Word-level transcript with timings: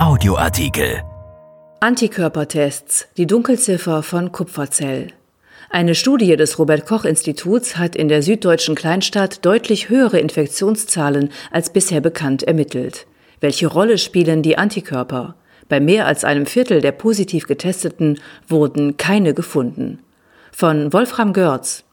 Audioartikel. 0.00 1.02
Antikörpertests, 1.80 3.06
die 3.18 3.26
Dunkelziffer 3.26 4.02
von 4.02 4.32
Kupferzell. 4.32 5.08
Eine 5.68 5.94
Studie 5.94 6.36
des 6.36 6.58
Robert 6.58 6.86
Koch 6.86 7.04
Instituts 7.04 7.76
hat 7.76 7.96
in 7.96 8.08
der 8.08 8.22
süddeutschen 8.22 8.74
Kleinstadt 8.74 9.44
deutlich 9.44 9.90
höhere 9.90 10.18
Infektionszahlen 10.18 11.28
als 11.50 11.70
bisher 11.70 12.00
bekannt 12.00 12.42
ermittelt. 12.42 13.06
Welche 13.40 13.66
Rolle 13.66 13.98
spielen 13.98 14.42
die 14.42 14.56
Antikörper? 14.56 15.34
Bei 15.68 15.80
mehr 15.80 16.06
als 16.06 16.24
einem 16.24 16.46
Viertel 16.46 16.80
der 16.80 16.92
positiv 16.92 17.46
getesteten 17.46 18.18
wurden 18.48 18.96
keine 18.96 19.34
gefunden. 19.34 19.98
Von 20.50 20.94
Wolfram 20.94 21.34
Görz, 21.34 21.84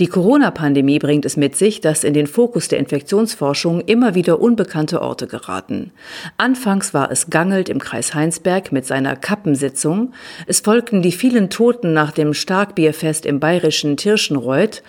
die 0.00 0.08
Corona-Pandemie 0.08 0.98
bringt 0.98 1.24
es 1.24 1.36
mit 1.36 1.54
sich, 1.54 1.80
dass 1.80 2.02
in 2.02 2.14
den 2.14 2.26
Fokus 2.26 2.66
der 2.66 2.80
Infektionsforschung 2.80 3.80
immer 3.80 4.16
wieder 4.16 4.40
unbekannte 4.40 5.00
Orte 5.00 5.28
geraten. 5.28 5.92
Anfangs 6.36 6.92
war 6.92 7.12
es 7.12 7.30
Gangelt 7.30 7.68
im 7.68 7.78
Kreis 7.78 8.12
Heinsberg 8.12 8.72
mit 8.72 8.86
seiner 8.86 9.14
Kappensitzung. 9.14 10.12
Es 10.46 10.60
folgten 10.60 11.00
die 11.00 11.12
vielen 11.12 11.48
Toten 11.48 11.92
nach 11.92 12.10
dem 12.10 12.34
Starkbierfest 12.34 13.24
im 13.24 13.38
bayerischen 13.38 13.96
Tirschenreuth 13.96 14.82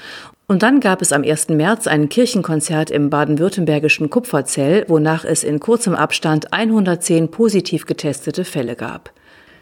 und 0.47 0.61
dann 0.61 0.80
gab 0.80 1.02
es 1.02 1.11
am 1.11 1.23
1. 1.23 1.49
März 1.49 1.88
ein 1.88 2.08
Kirchenkonzert 2.08 2.91
im 2.91 3.09
baden-württembergischen 3.09 4.11
Kupferzell, 4.11 4.85
wonach 4.88 5.25
es 5.25 5.44
in 5.44 5.59
kurzem 5.59 5.95
Abstand 5.95 6.53
110 6.53 7.31
positiv 7.31 7.88
getestete 7.88 8.45
Fälle 8.45 8.75
gab. 8.75 9.11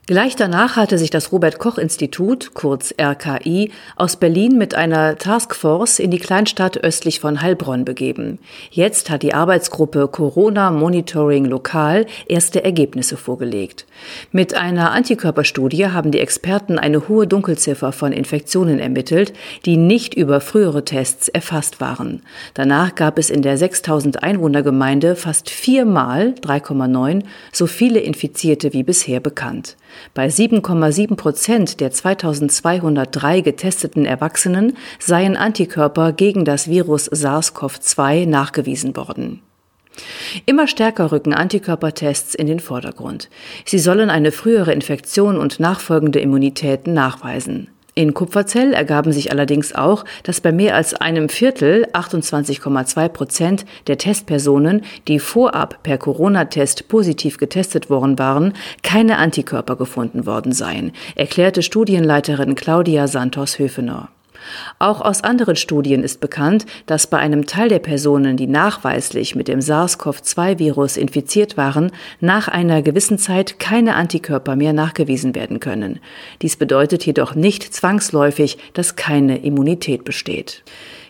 Gleich 0.05 0.35
danach 0.35 0.75
hatte 0.75 0.97
sich 0.97 1.11
das 1.11 1.31
Robert 1.31 1.59
Koch 1.59 1.77
Institut, 1.77 2.53
kurz 2.53 2.93
RKI, 2.99 3.71
aus 3.95 4.17
Berlin 4.17 4.57
mit 4.57 4.75
einer 4.75 5.17
Taskforce 5.17 5.99
in 5.99 6.11
die 6.11 6.19
Kleinstadt 6.19 6.75
östlich 6.83 7.21
von 7.21 7.41
Heilbronn 7.41 7.85
begeben. 7.85 8.39
Jetzt 8.69 9.09
hat 9.09 9.23
die 9.23 9.33
Arbeitsgruppe 9.33 10.09
Corona 10.09 10.71
Monitoring 10.71 11.45
Lokal 11.45 12.05
erste 12.27 12.65
Ergebnisse 12.65 13.15
vorgelegt. 13.15 13.85
Mit 14.33 14.55
einer 14.55 14.91
Antikörperstudie 14.91 15.87
haben 15.87 16.11
die 16.11 16.19
Experten 16.19 16.77
eine 16.77 17.07
hohe 17.07 17.25
Dunkelziffer 17.25 17.93
von 17.93 18.11
Infektionen 18.11 18.79
ermittelt, 18.79 19.31
die 19.65 19.77
nicht 19.77 20.15
über 20.15 20.41
frühere 20.41 20.83
Tests 20.83 21.29
erfasst 21.29 21.79
waren. 21.79 22.23
Danach 22.55 22.95
gab 22.95 23.17
es 23.17 23.29
in 23.29 23.41
der 23.41 23.57
6000 23.57 24.21
Einwohnergemeinde 24.21 25.15
fast 25.15 25.49
viermal 25.49 26.35
3,9 26.41 27.23
so 27.53 27.67
viele 27.67 28.01
Infizierte 28.01 28.73
wie 28.73 28.83
bisher 28.83 29.21
bekannt. 29.21 29.77
Bei 30.13 30.27
7,7 30.27 31.15
Prozent 31.15 31.79
der 31.79 31.91
2203 31.91 33.41
getesteten 33.41 34.05
Erwachsenen 34.05 34.77
seien 34.99 35.35
Antikörper 35.35 36.13
gegen 36.13 36.45
das 36.45 36.67
Virus 36.67 37.11
SARS-CoV-2 37.11 38.27
nachgewiesen 38.27 38.95
worden. 38.95 39.41
Immer 40.45 40.67
stärker 40.67 41.11
rücken 41.11 41.33
Antikörpertests 41.33 42.33
in 42.33 42.47
den 42.47 42.59
Vordergrund. 42.59 43.29
Sie 43.65 43.79
sollen 43.79 44.09
eine 44.09 44.31
frühere 44.31 44.73
Infektion 44.73 45.37
und 45.37 45.59
nachfolgende 45.59 46.19
Immunitäten 46.19 46.93
nachweisen. 46.93 47.69
In 47.95 48.15
Kupferzell 48.15 48.73
ergaben 48.73 49.11
sich 49.11 49.31
allerdings 49.31 49.75
auch, 49.75 50.03
dass 50.23 50.41
bei 50.41 50.51
mehr 50.51 50.75
als 50.75 50.95
einem 50.95 51.29
Viertel, 51.29 51.85
28,2 51.93 53.09
Prozent 53.09 53.65
der 53.85 53.99
Testpersonen, 53.99 54.81
die 55.07 55.19
vorab 55.19 55.83
per 55.83 55.99
Corona-Test 55.99 56.87
positiv 56.87 57.37
getestet 57.37 57.91
worden 57.91 58.17
waren, 58.17 58.53
keine 58.81 59.17
Antikörper 59.17 59.75
gefunden 59.75 60.25
worden 60.25 60.53
seien, 60.53 60.91
erklärte 61.15 61.61
Studienleiterin 61.61 62.55
Claudia 62.55 63.07
Santos-Höfener. 63.07 64.09
Auch 64.79 65.01
aus 65.01 65.23
anderen 65.23 65.55
Studien 65.55 66.03
ist 66.03 66.19
bekannt, 66.19 66.65
dass 66.85 67.07
bei 67.07 67.17
einem 67.17 67.45
Teil 67.45 67.69
der 67.69 67.79
Personen, 67.79 68.37
die 68.37 68.47
nachweislich 68.47 69.35
mit 69.35 69.47
dem 69.47 69.59
SARS-CoV-2-Virus 69.59 70.97
infiziert 70.97 71.57
waren, 71.57 71.91
nach 72.19 72.47
einer 72.47 72.81
gewissen 72.81 73.17
Zeit 73.17 73.59
keine 73.59 73.95
Antikörper 73.95 74.55
mehr 74.55 74.73
nachgewiesen 74.73 75.35
werden 75.35 75.59
können. 75.59 75.99
Dies 76.41 76.55
bedeutet 76.55 77.05
jedoch 77.05 77.35
nicht 77.35 77.73
zwangsläufig, 77.73 78.57
dass 78.73 78.95
keine 78.95 79.37
Immunität 79.37 80.03
besteht. 80.03 80.63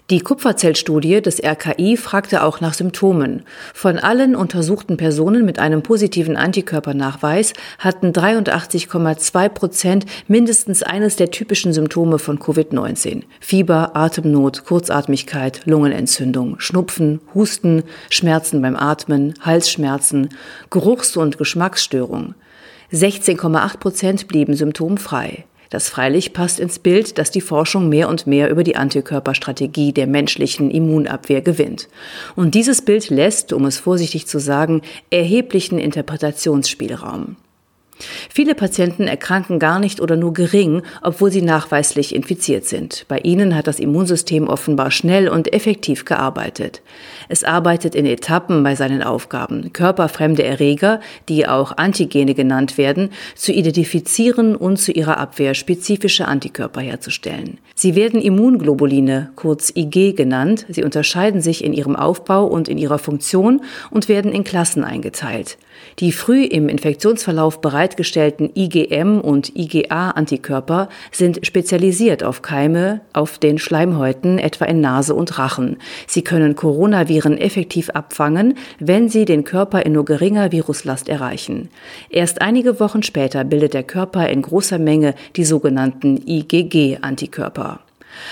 Die 0.09 0.19
Kupferzellstudie 0.19 1.21
des 1.21 1.41
RKI 1.41 1.95
fragte 1.95 2.43
auch 2.43 2.59
nach 2.59 2.73
Symptomen. 2.73 3.43
Von 3.73 3.97
allen 3.97 4.35
untersuchten 4.35 4.97
Personen 4.97 5.45
mit 5.45 5.59
einem 5.59 5.81
positiven 5.81 6.35
Antikörpernachweis 6.35 7.53
hatten 7.79 8.11
83,2 8.11 9.47
Prozent 9.47 10.05
mindestens 10.27 10.83
eines 10.83 11.15
der 11.15 11.31
typischen 11.31 11.71
Symptome 11.71 12.19
von 12.19 12.37
Covid-19. 12.37 13.23
Fieber, 13.39 13.95
Atemnot, 13.95 14.65
Kurzatmigkeit, 14.65 15.61
Lungenentzündung, 15.63 16.59
Schnupfen, 16.59 17.21
Husten, 17.33 17.83
Schmerzen 18.09 18.61
beim 18.61 18.75
Atmen, 18.75 19.35
Halsschmerzen, 19.39 20.27
Geruchs- 20.69 21.15
und 21.15 21.37
Geschmacksstörung. 21.37 22.35
16,8 22.91 23.77
Prozent 23.79 24.27
blieben 24.27 24.53
symptomfrei. 24.53 25.45
Das 25.73 25.89
freilich 25.89 26.33
passt 26.33 26.59
ins 26.59 26.77
Bild, 26.77 27.17
dass 27.17 27.31
die 27.31 27.41
Forschung 27.41 27.89
mehr 27.89 28.07
und 28.07 28.27
mehr 28.27 28.51
über 28.51 28.63
die 28.63 28.75
Antikörperstrategie 28.75 29.91
der 29.91 30.05
menschlichen 30.05 30.69
Immunabwehr 30.69 31.41
gewinnt. 31.41 31.89
Und 32.35 32.53
dieses 32.53 32.83
Bild 32.83 33.09
lässt, 33.09 33.53
um 33.53 33.65
es 33.65 33.79
vorsichtig 33.79 34.27
zu 34.27 34.37
sagen, 34.37 34.83
erheblichen 35.09 35.79
Interpretationsspielraum. 35.79 37.37
Viele 38.29 38.55
Patienten 38.55 39.07
erkranken 39.07 39.59
gar 39.59 39.79
nicht 39.79 40.01
oder 40.01 40.15
nur 40.15 40.33
gering, 40.33 40.81
obwohl 41.01 41.31
sie 41.31 41.41
nachweislich 41.41 42.15
infiziert 42.15 42.65
sind. 42.65 43.05
Bei 43.07 43.19
ihnen 43.19 43.55
hat 43.55 43.67
das 43.67 43.79
Immunsystem 43.79 44.47
offenbar 44.47 44.91
schnell 44.91 45.29
und 45.29 45.53
effektiv 45.53 46.05
gearbeitet. 46.05 46.81
Es 47.29 47.43
arbeitet 47.43 47.95
in 47.95 48.05
Etappen 48.05 48.63
bei 48.63 48.75
seinen 48.75 49.03
Aufgaben, 49.03 49.71
körperfremde 49.73 50.43
Erreger, 50.43 50.99
die 51.29 51.47
auch 51.47 51.77
Antigene 51.77 52.33
genannt 52.33 52.77
werden, 52.77 53.09
zu 53.35 53.51
identifizieren 53.51 54.55
und 54.55 54.77
zu 54.77 54.91
ihrer 54.91 55.17
Abwehr 55.17 55.53
spezifische 55.53 56.27
Antikörper 56.27 56.81
herzustellen. 56.81 57.59
Sie 57.75 57.95
werden 57.95 58.21
Immunglobuline, 58.21 59.31
kurz 59.35 59.71
IG 59.75 60.13
genannt. 60.13 60.65
Sie 60.69 60.83
unterscheiden 60.83 61.41
sich 61.41 61.63
in 61.63 61.73
ihrem 61.73 61.95
Aufbau 61.95 62.45
und 62.45 62.67
in 62.67 62.77
ihrer 62.77 62.99
Funktion 62.99 63.61
und 63.89 64.09
werden 64.09 64.31
in 64.31 64.43
Klassen 64.43 64.83
eingeteilt. 64.83 65.57
Die 65.99 66.11
früh 66.11 66.43
im 66.43 66.69
Infektionsverlauf 66.69 67.61
bereitgestellten 67.83 68.49
IgM 68.55 69.19
und 69.19 69.57
IgA-Antikörper 69.57 70.87
sind 71.11 71.45
spezialisiert 71.45 72.23
auf 72.23 72.41
Keime 72.41 73.01
auf 73.11 73.39
den 73.39 73.57
Schleimhäuten, 73.57 74.39
etwa 74.39 74.63
in 74.63 74.79
Nase 74.79 75.13
und 75.13 75.37
Rachen. 75.37 75.75
Sie 76.07 76.23
können 76.23 76.55
Coronaviren 76.55 77.37
effektiv 77.37 77.89
abfangen, 77.89 78.55
wenn 78.79 79.09
sie 79.09 79.25
den 79.25 79.43
Körper 79.43 79.85
in 79.85 79.91
nur 79.91 80.05
geringer 80.05 80.53
Viruslast 80.53 81.09
erreichen. 81.09 81.67
Erst 82.09 82.41
einige 82.41 82.79
Wochen 82.79 83.03
später 83.03 83.43
bildet 83.43 83.73
der 83.73 83.83
Körper 83.83 84.29
in 84.29 84.43
großer 84.43 84.79
Menge 84.79 85.13
die 85.35 85.43
sogenannten 85.43 86.21
IgG-Antikörper. 86.25 87.81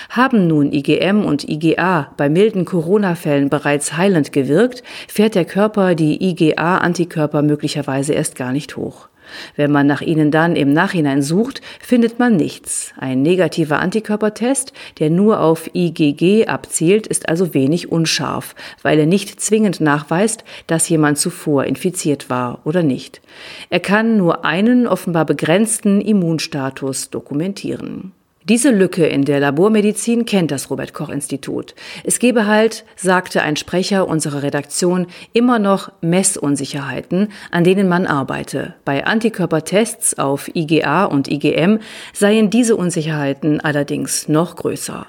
Haben 0.09 0.47
nun 0.47 0.71
IgM 0.71 1.25
und 1.25 1.49
IgA 1.49 2.13
bei 2.15 2.29
milden 2.29 2.63
Corona-Fällen 2.63 3.49
bereits 3.49 3.97
heilend 3.97 4.31
gewirkt, 4.31 4.81
fährt 5.09 5.35
der 5.35 5.43
Körper 5.43 5.93
die 5.95 6.23
IgA-Antikörper 6.23 7.41
möglicherweise 7.41 8.13
erst 8.13 8.37
gar 8.37 8.53
nicht 8.53 8.77
hoch. 8.77 9.10
Wenn 9.55 9.71
man 9.71 9.87
nach 9.87 10.01
ihnen 10.01 10.31
dann 10.31 10.55
im 10.55 10.73
Nachhinein 10.73 11.21
sucht, 11.21 11.61
findet 11.79 12.19
man 12.19 12.35
nichts. 12.35 12.93
Ein 12.97 13.21
negativer 13.21 13.79
Antikörpertest, 13.79 14.73
der 14.99 15.09
nur 15.09 15.39
auf 15.39 15.69
IgG 15.73 16.47
abzielt, 16.47 17.07
ist 17.07 17.29
also 17.29 17.53
wenig 17.53 17.91
unscharf, 17.91 18.55
weil 18.81 18.99
er 18.99 19.05
nicht 19.05 19.41
zwingend 19.41 19.81
nachweist, 19.81 20.43
dass 20.67 20.89
jemand 20.89 21.17
zuvor 21.17 21.65
infiziert 21.65 22.29
war 22.29 22.59
oder 22.63 22.83
nicht. 22.83 23.21
Er 23.69 23.79
kann 23.79 24.17
nur 24.17 24.45
einen 24.45 24.87
offenbar 24.87 25.25
begrenzten 25.25 26.01
Immunstatus 26.01 27.09
dokumentieren. 27.09 28.13
Diese 28.51 28.69
Lücke 28.69 29.05
in 29.05 29.23
der 29.23 29.39
Labormedizin 29.39 30.25
kennt 30.25 30.51
das 30.51 30.69
Robert 30.69 30.93
Koch 30.93 31.07
Institut. 31.07 31.73
Es 32.03 32.19
gebe 32.19 32.47
halt, 32.47 32.83
sagte 32.97 33.43
ein 33.43 33.55
Sprecher 33.55 34.09
unserer 34.09 34.43
Redaktion, 34.43 35.07
immer 35.31 35.57
noch 35.57 35.93
Messunsicherheiten, 36.01 37.29
an 37.51 37.63
denen 37.63 37.87
man 37.87 38.05
arbeite. 38.05 38.73
Bei 38.83 39.05
Antikörpertests 39.05 40.19
auf 40.19 40.53
IgA 40.53 41.05
und 41.05 41.31
IgM 41.31 41.79
seien 42.11 42.49
diese 42.49 42.75
Unsicherheiten 42.75 43.61
allerdings 43.61 44.27
noch 44.27 44.57
größer. 44.57 45.07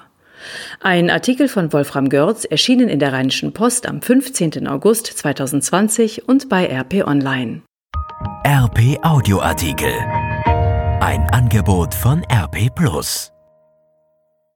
Ein 0.79 1.09
Artikel 1.09 1.49
von 1.49 1.73
Wolfram 1.73 2.07
Görz 2.07 2.45
erschienen 2.45 2.87
in 2.87 2.99
der 2.99 3.11
Rheinischen 3.11 3.51
Post 3.51 3.89
am 3.89 4.01
15. 4.01 4.69
August 4.69 5.07
2020 5.07 6.29
und 6.29 6.47
bei 6.47 6.65
RP 6.65 7.05
Online. 7.05 7.63
RP 8.47 8.99
Audioartikel. 9.01 9.91
Ein 11.01 11.27
Angebot 11.31 11.93
von 11.93 12.23
RP 12.31 12.73
Plus. 12.73 13.32